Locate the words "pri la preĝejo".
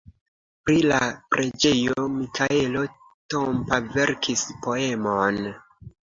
0.67-2.05